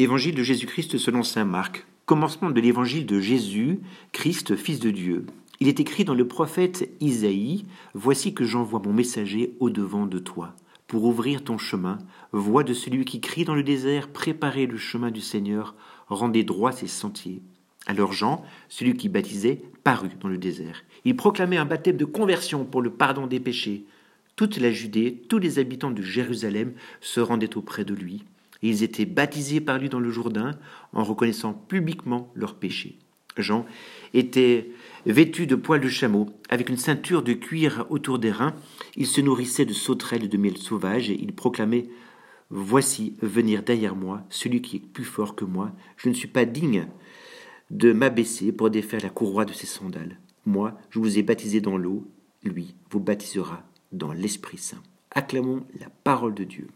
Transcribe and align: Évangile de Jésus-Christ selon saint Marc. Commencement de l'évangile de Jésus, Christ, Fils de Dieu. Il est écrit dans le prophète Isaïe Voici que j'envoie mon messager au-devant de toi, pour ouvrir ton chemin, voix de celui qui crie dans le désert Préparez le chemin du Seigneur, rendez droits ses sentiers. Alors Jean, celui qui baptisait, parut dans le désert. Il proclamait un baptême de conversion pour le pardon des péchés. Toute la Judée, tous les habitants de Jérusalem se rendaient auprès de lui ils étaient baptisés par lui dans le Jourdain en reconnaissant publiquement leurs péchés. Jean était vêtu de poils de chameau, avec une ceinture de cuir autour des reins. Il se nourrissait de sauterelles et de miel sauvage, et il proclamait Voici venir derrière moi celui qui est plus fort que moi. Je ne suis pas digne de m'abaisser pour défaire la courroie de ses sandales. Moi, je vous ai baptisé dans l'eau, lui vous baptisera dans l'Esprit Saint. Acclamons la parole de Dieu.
Évangile 0.00 0.34
de 0.34 0.42
Jésus-Christ 0.42 0.96
selon 0.96 1.22
saint 1.22 1.44
Marc. 1.44 1.84
Commencement 2.06 2.48
de 2.48 2.58
l'évangile 2.58 3.04
de 3.04 3.20
Jésus, 3.20 3.80
Christ, 4.12 4.56
Fils 4.56 4.80
de 4.80 4.90
Dieu. 4.90 5.26
Il 5.60 5.68
est 5.68 5.78
écrit 5.78 6.06
dans 6.06 6.14
le 6.14 6.26
prophète 6.26 6.88
Isaïe 7.00 7.66
Voici 7.92 8.32
que 8.32 8.46
j'envoie 8.46 8.80
mon 8.82 8.94
messager 8.94 9.52
au-devant 9.60 10.06
de 10.06 10.18
toi, 10.18 10.54
pour 10.86 11.04
ouvrir 11.04 11.44
ton 11.44 11.58
chemin, 11.58 11.98
voix 12.32 12.64
de 12.64 12.72
celui 12.72 13.04
qui 13.04 13.20
crie 13.20 13.44
dans 13.44 13.54
le 13.54 13.62
désert 13.62 14.08
Préparez 14.08 14.64
le 14.64 14.78
chemin 14.78 15.10
du 15.10 15.20
Seigneur, 15.20 15.74
rendez 16.08 16.44
droits 16.44 16.72
ses 16.72 16.86
sentiers. 16.86 17.42
Alors 17.84 18.14
Jean, 18.14 18.42
celui 18.70 18.94
qui 18.94 19.10
baptisait, 19.10 19.60
parut 19.84 20.16
dans 20.18 20.28
le 20.28 20.38
désert. 20.38 20.82
Il 21.04 21.14
proclamait 21.14 21.58
un 21.58 21.66
baptême 21.66 21.98
de 21.98 22.06
conversion 22.06 22.64
pour 22.64 22.80
le 22.80 22.88
pardon 22.88 23.26
des 23.26 23.38
péchés. 23.38 23.84
Toute 24.34 24.56
la 24.56 24.72
Judée, 24.72 25.20
tous 25.28 25.38
les 25.38 25.58
habitants 25.58 25.90
de 25.90 26.00
Jérusalem 26.00 26.72
se 27.02 27.20
rendaient 27.20 27.58
auprès 27.58 27.84
de 27.84 27.92
lui 27.92 28.24
ils 28.62 28.82
étaient 28.82 29.06
baptisés 29.06 29.60
par 29.60 29.78
lui 29.78 29.88
dans 29.88 30.00
le 30.00 30.10
Jourdain 30.10 30.58
en 30.92 31.04
reconnaissant 31.04 31.54
publiquement 31.54 32.30
leurs 32.34 32.54
péchés. 32.54 32.98
Jean 33.36 33.64
était 34.12 34.70
vêtu 35.06 35.46
de 35.46 35.54
poils 35.54 35.80
de 35.80 35.88
chameau, 35.88 36.26
avec 36.48 36.68
une 36.68 36.76
ceinture 36.76 37.22
de 37.22 37.32
cuir 37.32 37.86
autour 37.90 38.18
des 38.18 38.32
reins. 38.32 38.54
Il 38.96 39.06
se 39.06 39.20
nourrissait 39.20 39.64
de 39.64 39.72
sauterelles 39.72 40.24
et 40.24 40.28
de 40.28 40.36
miel 40.36 40.56
sauvage, 40.56 41.10
et 41.10 41.18
il 41.20 41.32
proclamait 41.32 41.88
Voici 42.52 43.14
venir 43.22 43.62
derrière 43.62 43.94
moi 43.94 44.24
celui 44.28 44.60
qui 44.60 44.76
est 44.76 44.92
plus 44.92 45.04
fort 45.04 45.36
que 45.36 45.44
moi. 45.44 45.70
Je 45.96 46.08
ne 46.08 46.14
suis 46.14 46.26
pas 46.26 46.44
digne 46.44 46.88
de 47.70 47.92
m'abaisser 47.92 48.50
pour 48.50 48.70
défaire 48.70 49.02
la 49.02 49.08
courroie 49.08 49.44
de 49.44 49.52
ses 49.52 49.68
sandales. 49.68 50.18
Moi, 50.46 50.76
je 50.90 50.98
vous 50.98 51.16
ai 51.16 51.22
baptisé 51.22 51.60
dans 51.60 51.76
l'eau, 51.76 52.08
lui 52.42 52.74
vous 52.90 52.98
baptisera 52.98 53.62
dans 53.92 54.12
l'Esprit 54.12 54.58
Saint. 54.58 54.82
Acclamons 55.12 55.64
la 55.78 55.88
parole 56.02 56.34
de 56.34 56.42
Dieu. 56.42 56.66